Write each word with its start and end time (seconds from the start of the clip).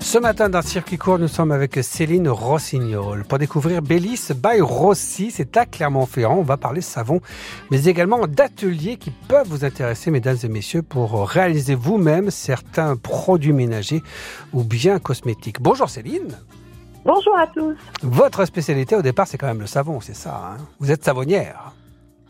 Ce 0.00 0.16
matin, 0.16 0.48
dans 0.48 0.62
Circuit 0.62 0.96
Court, 0.96 1.18
nous 1.18 1.28
sommes 1.28 1.52
avec 1.52 1.78
Céline 1.82 2.30
Rossignol 2.30 3.24
pour 3.24 3.38
découvrir 3.38 3.82
Bélis 3.82 4.30
by 4.34 4.62
Rossi. 4.62 5.30
C'est 5.30 5.54
à 5.58 5.66
Clermont-Ferrand. 5.66 6.36
On 6.38 6.42
va 6.42 6.56
parler 6.56 6.80
savon, 6.80 7.20
mais 7.70 7.84
également 7.84 8.26
d'ateliers 8.26 8.96
qui 8.96 9.10
peuvent 9.10 9.46
vous 9.46 9.66
intéresser, 9.66 10.10
mesdames 10.10 10.38
et 10.42 10.48
messieurs, 10.48 10.80
pour 10.80 11.28
réaliser 11.28 11.74
vous-même 11.74 12.30
certains 12.30 12.96
produits 12.96 13.52
ménagers 13.52 14.02
ou 14.54 14.64
bien 14.64 14.98
cosmétiques. 14.98 15.60
Bonjour 15.60 15.90
Céline. 15.90 16.38
Bonjour 17.04 17.36
à 17.36 17.46
tous. 17.48 17.76
Votre 18.02 18.46
spécialité 18.46 18.96
au 18.96 19.02
départ, 19.02 19.26
c'est 19.26 19.36
quand 19.36 19.48
même 19.48 19.60
le 19.60 19.66
savon, 19.66 20.00
c'est 20.00 20.16
ça. 20.16 20.54
Hein? 20.54 20.64
Vous 20.78 20.90
êtes 20.90 21.04
savonnière? 21.04 21.74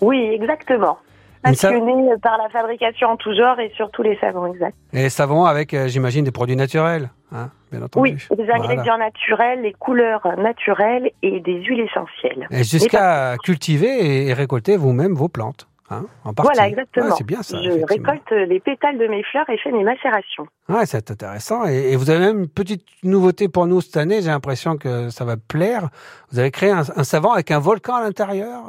Oui, 0.00 0.18
exactement. 0.32 0.98
Passionnée 1.42 2.10
par 2.22 2.38
la 2.38 2.48
fabrication 2.48 3.08
en 3.08 3.16
tout 3.16 3.34
genre 3.34 3.58
et 3.60 3.70
surtout 3.76 4.02
les 4.02 4.16
savons, 4.18 4.52
exact. 4.52 4.76
Et 4.92 5.08
savons 5.08 5.44
avec, 5.44 5.74
euh, 5.74 5.88
j'imagine, 5.88 6.24
des 6.24 6.30
produits 6.30 6.56
naturels, 6.56 7.10
hein, 7.32 7.50
bien 7.70 7.82
entendu. 7.82 8.28
Oui, 8.30 8.36
des 8.36 8.50
ingrédients 8.50 8.98
naturels, 8.98 9.62
les 9.62 9.72
couleurs 9.72 10.26
naturelles 10.38 11.10
et 11.22 11.40
des 11.40 11.62
huiles 11.62 11.80
essentielles. 11.80 12.48
Et 12.50 12.64
jusqu'à 12.64 13.36
cultiver 13.42 14.26
et 14.26 14.32
récolter 14.32 14.76
vous-même 14.76 15.14
vos 15.14 15.28
plantes. 15.28 15.68
Hein, 15.90 16.04
en. 16.24 16.32
Voilà, 16.36 16.68
exactement. 16.68 17.16
bien 17.24 17.42
ça. 17.42 17.62
Je 17.62 17.84
récolte 17.86 18.30
les 18.30 18.60
pétales 18.60 18.98
de 18.98 19.06
mes 19.06 19.22
fleurs 19.22 19.48
et 19.48 19.56
fais 19.56 19.72
mes 19.72 19.84
macérations. 19.84 20.46
Ouais, 20.68 20.84
c'est 20.84 21.10
intéressant. 21.10 21.64
Et, 21.64 21.96
vous 21.96 22.10
avez 22.10 22.20
même 22.20 22.40
une 22.40 22.48
petite 22.48 22.84
nouveauté 23.02 23.48
pour 23.48 23.66
nous 23.66 23.80
cette 23.80 23.96
année. 23.96 24.20
J'ai 24.20 24.28
l'impression 24.28 24.76
que 24.76 25.08
ça 25.08 25.24
va 25.24 25.36
plaire. 25.38 25.88
Vous 26.30 26.38
avez 26.38 26.50
créé 26.50 26.70
un, 26.70 26.84
savon 26.84 27.32
avec 27.32 27.50
un 27.50 27.58
volcan 27.58 27.94
à 27.94 28.02
l'intérieur. 28.02 28.64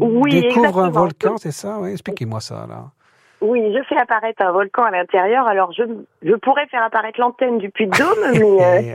Oui, 0.00 0.30
découvre 0.30 0.80
un 0.80 0.90
volcan, 0.90 1.36
c'est 1.36 1.52
ça? 1.52 1.78
Oui, 1.80 1.92
expliquez-moi 1.92 2.40
ça 2.40 2.66
là. 2.68 2.84
Oui, 3.40 3.74
je 3.76 3.82
fais 3.88 4.00
apparaître 4.00 4.40
un 4.44 4.52
volcan 4.52 4.84
à 4.84 4.92
l'intérieur. 4.92 5.48
Alors, 5.48 5.72
je, 5.72 5.82
je 6.22 6.34
pourrais 6.34 6.66
faire 6.68 6.84
apparaître 6.84 7.18
l'antenne 7.18 7.58
du 7.58 7.70
Puy 7.70 7.88
de 7.88 7.98
Dôme, 7.98 8.32
mais 8.32 8.90
euh, 8.90 8.94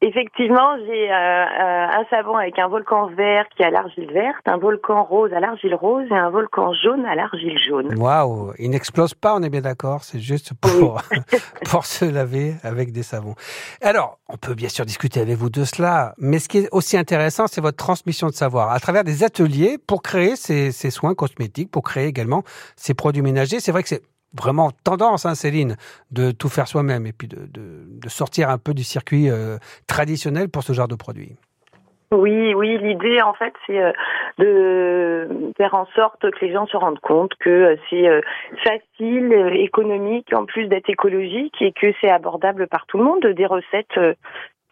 Effectivement, 0.00 0.76
j'ai 0.86 1.10
euh, 1.10 1.14
euh, 1.14 1.86
un 2.00 2.04
savon 2.08 2.36
avec 2.36 2.56
un 2.60 2.68
volcan 2.68 3.08
vert 3.08 3.46
qui 3.56 3.64
a 3.64 3.70
l'argile 3.70 4.12
verte, 4.12 4.46
un 4.46 4.56
volcan 4.56 5.02
rose 5.02 5.32
à 5.32 5.40
l'argile 5.40 5.74
rose 5.74 6.06
et 6.08 6.14
un 6.14 6.30
volcan 6.30 6.72
jaune 6.72 7.04
à 7.04 7.16
l'argile 7.16 7.58
jaune. 7.58 7.98
Waouh 7.98 8.52
Il 8.60 8.70
n'explose 8.70 9.14
pas, 9.14 9.34
on 9.34 9.42
est 9.42 9.50
bien 9.50 9.60
d'accord, 9.60 10.04
c'est 10.04 10.20
juste 10.20 10.52
pour, 10.60 11.02
pour 11.68 11.84
se 11.84 12.04
laver 12.04 12.54
avec 12.62 12.92
des 12.92 13.02
savons. 13.02 13.34
Alors, 13.82 14.20
on 14.28 14.36
peut 14.36 14.54
bien 14.54 14.68
sûr 14.68 14.86
discuter 14.86 15.20
avec 15.20 15.34
vous 15.34 15.50
de 15.50 15.64
cela, 15.64 16.14
mais 16.16 16.38
ce 16.38 16.48
qui 16.48 16.58
est 16.58 16.68
aussi 16.70 16.96
intéressant, 16.96 17.48
c'est 17.48 17.60
votre 17.60 17.78
transmission 17.78 18.28
de 18.28 18.34
savoir 18.34 18.70
à 18.70 18.78
travers 18.78 19.02
des 19.02 19.24
ateliers 19.24 19.78
pour 19.84 20.02
créer 20.02 20.36
ces, 20.36 20.70
ces 20.70 20.90
soins 20.90 21.16
cosmétiques, 21.16 21.72
pour 21.72 21.82
créer 21.82 22.06
également 22.06 22.44
ces 22.76 22.94
produits 22.94 23.22
ménagers. 23.22 23.58
C'est 23.58 23.72
vrai 23.72 23.82
que 23.82 23.88
c'est 23.88 24.02
vraiment 24.34 24.70
tendance, 24.84 25.26
hein, 25.26 25.34
Céline, 25.34 25.76
de 26.10 26.30
tout 26.30 26.48
faire 26.48 26.68
soi-même 26.68 27.06
et 27.06 27.12
puis 27.12 27.28
de, 27.28 27.46
de, 27.46 28.08
sortir 28.08 28.48
un 28.50 28.58
peu 28.58 28.74
du 28.74 28.84
circuit 28.84 29.30
euh, 29.30 29.58
traditionnel 29.86 30.48
pour 30.48 30.62
ce 30.62 30.72
genre 30.72 30.88
de 30.88 30.94
produit. 30.94 31.36
Oui, 32.10 32.54
oui, 32.54 32.78
l'idée 32.78 33.20
en 33.20 33.34
fait 33.34 33.52
c'est 33.66 33.78
euh, 33.78 33.92
de 34.38 35.52
faire 35.58 35.74
en 35.74 35.84
sorte 35.94 36.30
que 36.30 36.44
les 36.46 36.52
gens 36.52 36.66
se 36.66 36.76
rendent 36.76 37.00
compte 37.00 37.32
que 37.38 37.50
euh, 37.50 37.76
c'est 37.90 38.08
facile, 38.64 39.32
économique, 39.54 40.32
en 40.32 40.46
plus 40.46 40.68
d'être 40.68 40.88
écologique 40.88 41.54
et 41.60 41.72
que 41.72 41.92
c'est 42.00 42.10
abordable 42.10 42.66
par 42.66 42.86
tout 42.86 42.96
le 42.96 43.04
monde, 43.04 43.26
des 43.26 43.46
recettes 43.46 44.16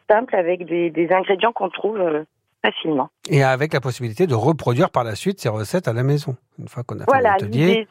simples 0.08 0.34
avec 0.34 0.64
des, 0.64 0.88
des 0.88 1.12
ingrédients 1.12 1.52
qu'on 1.52 1.68
trouve 1.68 2.24
facilement. 2.64 3.10
Et 3.28 3.42
avec 3.42 3.74
la 3.74 3.80
possibilité 3.80 4.26
de 4.26 4.34
reproduire 4.34 4.90
par 4.90 5.04
la 5.04 5.14
suite 5.14 5.40
ces 5.40 5.48
recettes 5.48 5.88
à 5.88 5.92
la 5.92 6.02
maison, 6.02 6.36
une 6.58 6.68
fois 6.68 6.82
qu'on 6.84 7.00
a 7.00 7.04
voilà, 7.06 7.34
fait 7.34 7.44
l'atelier 7.44 7.86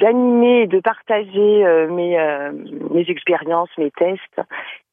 d'animer, 0.00 0.66
de 0.66 0.80
partager 0.80 1.64
euh, 1.64 1.88
mes, 1.88 2.18
euh, 2.18 2.52
mes 2.90 3.08
expériences, 3.08 3.70
mes 3.78 3.90
tests. 3.90 4.40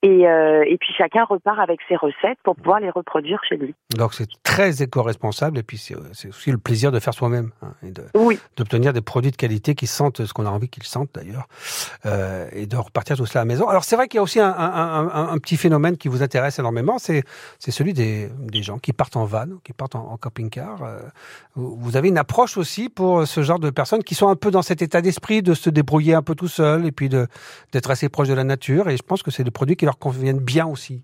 Et, 0.04 0.28
euh, 0.28 0.66
et 0.68 0.78
puis 0.78 0.90
chacun 0.98 1.24
repart 1.24 1.58
avec 1.60 1.80
ses 1.88 1.96
recettes 1.96 2.38
pour 2.44 2.58
pouvoir 2.58 2.82
les 2.82 2.90
reproduire 2.90 3.40
chez 3.48 3.56
lui. 3.56 3.74
Donc 3.98 4.14
c'est 4.14 4.28
très 4.44 4.84
éco-responsable 4.84 5.58
et 5.58 5.64
puis 5.64 5.78
c'est 5.78 5.96
aussi 6.28 6.52
le 6.52 6.58
plaisir 6.58 6.92
de 6.92 7.00
faire 7.00 7.14
soi-même 7.14 7.52
hein, 7.62 7.74
et 7.88 7.92
de, 7.92 8.04
oui. 8.14 8.38
d'obtenir 8.58 8.92
des 8.92 9.00
produits 9.00 9.32
de 9.32 9.38
qualité 9.38 9.76
qui 9.76 9.88
sentent 9.88 10.26
ce 10.26 10.34
qu'on 10.34 10.46
a 10.46 10.50
envie 10.50 10.68
qu'ils 10.68 10.84
sentent 10.84 11.12
d'ailleurs 11.16 11.48
euh, 12.06 12.50
et 12.52 12.66
de 12.66 12.76
repartir 12.76 13.16
tout 13.16 13.26
cela 13.26 13.42
à 13.42 13.46
la 13.46 13.48
maison. 13.48 13.70
Alors 13.70 13.86
c'est 13.86 13.96
vrai 13.96 14.10
qu'il 14.10 14.18
y 14.18 14.20
a 14.20 14.24
aussi 14.24 14.42
un, 14.42 14.50
un, 14.52 15.08
un, 15.08 15.30
un, 15.30 15.38
petit 15.38 15.56
phénomène 15.56 15.96
qui 15.96 16.10
vous 16.10 16.22
intéresse 16.22 16.60
énormément, 16.60 17.00
c'est, 17.00 17.24
celui 17.60 17.94
des, 17.94 18.28
des 18.40 18.62
gens 18.62 18.80
qui 18.80 18.92
partent 18.92 19.16
en 19.16 19.24
van, 19.24 19.46
qui 19.64 19.72
partent 19.72 19.96
en, 19.96 20.12
en 20.12 20.18
camping-car. 20.18 20.84
Euh, 20.84 21.00
vous 21.56 21.96
avez 21.96 22.10
une 22.10 22.18
approche 22.18 22.58
aussi 22.58 22.90
pour 22.90 23.26
ce 23.26 23.42
genre 23.42 23.60
de 23.60 23.70
personnes 23.70 24.04
qui 24.04 24.16
sont 24.16 24.28
un 24.28 24.36
peu 24.36 24.52
dans 24.52 24.64
cet 24.64 24.82
état 24.82 25.02
d'esprit 25.02 25.42
de 25.42 25.54
se 25.54 25.70
débrouiller 25.70 26.14
un 26.14 26.22
peu 26.22 26.36
tout 26.36 26.50
seul 26.50 26.86
et 26.86 26.92
puis 26.92 27.08
d'être 27.08 27.90
assez 27.90 28.10
proche 28.10 28.28
de 28.28 28.34
la 28.34 28.44
nature 28.44 28.90
et 28.90 28.98
je 28.98 29.04
pense 29.04 29.24
que 29.24 29.32
c'est 29.32 29.46
des 29.46 29.52
produits 29.52 29.78
qui 29.78 29.86
leur 29.86 29.93
conviennent 29.98 30.40
bien 30.40 30.68
aussi. 30.68 31.04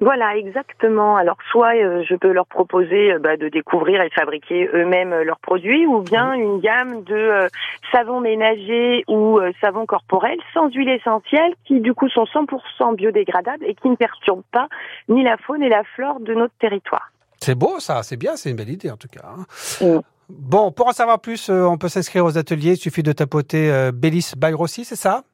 Voilà, 0.00 0.34
exactement. 0.38 1.16
Alors, 1.16 1.36
soit 1.50 1.74
euh, 1.76 2.02
je 2.08 2.14
peux 2.14 2.32
leur 2.32 2.46
proposer 2.46 3.12
euh, 3.12 3.18
bah, 3.18 3.36
de 3.36 3.48
découvrir 3.48 4.00
et 4.00 4.08
fabriquer 4.08 4.70
eux-mêmes 4.72 5.12
euh, 5.12 5.24
leurs 5.24 5.40
produits, 5.40 5.86
ou 5.86 6.00
bien 6.00 6.32
une 6.32 6.58
gamme 6.60 7.04
de 7.04 7.46
savons 7.92 8.20
ménagers 8.20 9.04
ou 9.08 9.38
savons 9.60 9.84
corporels 9.84 10.38
sans 10.54 10.70
huile 10.70 10.88
essentielle, 10.88 11.52
qui 11.66 11.80
du 11.80 11.92
coup 11.92 12.08
sont 12.08 12.24
100% 12.24 12.96
biodégradables 12.96 13.64
et 13.66 13.74
qui 13.74 13.90
ne 13.90 13.96
perturbent 13.96 14.44
pas 14.52 14.68
ni 15.08 15.22
la 15.22 15.36
faune 15.36 15.62
et 15.62 15.68
la 15.68 15.84
flore 15.94 16.20
de 16.20 16.32
notre 16.34 16.54
territoire. 16.58 17.10
C'est 17.38 17.54
beau 17.54 17.78
ça, 17.78 18.02
c'est 18.02 18.16
bien, 18.16 18.36
c'est 18.36 18.50
une 18.50 18.56
belle 18.56 18.70
idée 18.70 18.90
en 18.90 18.96
tout 18.96 19.08
cas. 19.08 19.26
Hein. 19.26 20.00
Bon, 20.28 20.70
pour 20.70 20.86
en 20.86 20.92
savoir 20.92 21.20
plus, 21.20 21.50
on 21.50 21.76
peut 21.76 21.88
s'inscrire 21.88 22.24
aux 22.24 22.38
ateliers, 22.38 22.72
il 22.72 22.76
suffit 22.76 23.02
de 23.02 23.12
tapoter 23.12 23.90
Bélis 23.92 24.32
by 24.36 24.52
Rossi, 24.52 24.84
c'est 24.84 24.96
ça? 24.96 25.24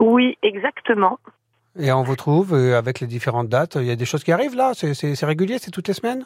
Oui, 0.00 0.38
exactement. 0.42 1.18
Et 1.78 1.92
on 1.92 2.02
vous 2.02 2.16
trouve 2.16 2.54
euh, 2.54 2.78
avec 2.78 3.00
les 3.00 3.06
différentes 3.06 3.48
dates. 3.48 3.74
Il 3.76 3.84
y 3.84 3.90
a 3.90 3.96
des 3.96 4.04
choses 4.04 4.24
qui 4.24 4.32
arrivent 4.32 4.56
là 4.56 4.72
C'est 4.74 5.26
régulier 5.26 5.58
C'est 5.58 5.70
toutes 5.70 5.88
les 5.88 5.94
semaines? 5.94 6.24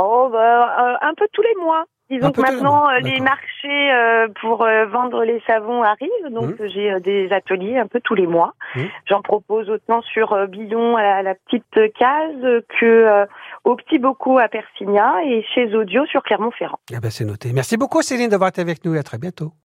Oh, 0.00 0.28
bah, 0.32 0.92
euh, 0.92 0.96
un 1.02 1.14
peu 1.14 1.26
tous 1.32 1.42
les 1.42 1.54
mois. 1.62 1.84
Disons 2.08 2.32
que 2.32 2.40
maintenant, 2.40 2.88
euh, 2.88 2.98
les, 2.98 3.20
marchés 3.20 4.30
pour 4.40 4.66
vendre 4.90 5.22
les 5.22 5.40
savons 5.46 5.84
arrivent. 5.84 6.32
Donc, 6.32 6.58
mmh. 6.58 6.66
j'ai 6.66 7.00
des 7.00 7.32
ateliers 7.32 7.78
un 7.78 7.86
peu 7.86 8.00
tous 8.00 8.16
les 8.16 8.26
mois. 8.26 8.54
Mmh. 8.74 8.82
J'en 9.06 9.22
propose 9.22 9.70
autant 9.70 10.02
sur 10.02 10.48
Billon 10.48 10.96
à 10.96 11.22
la, 11.22 11.36
petite 11.36 11.92
case 11.96 12.62
que 12.80 13.26
au 13.62 13.76
Petit 13.76 14.00
Bocaux 14.00 14.38
à 14.38 14.48
Persigna 14.48 15.22
et 15.24 15.44
chez 15.54 15.72
Audio 15.72 16.04
sur 16.06 16.24
Clermont-Ferrand. 16.24 16.80
Eh 16.92 16.98
ben, 16.98 17.10
c'est 17.12 17.24
noté. 17.24 17.52
Merci 17.52 17.76
beaucoup, 17.76 18.02
Céline, 18.02 18.28
d'avoir 18.28 18.48
été 18.48 18.60
avec 18.60 18.84
nous 18.84 18.96
et 18.96 18.98
à 18.98 19.04
très 19.04 19.18
bientôt. 19.18 19.52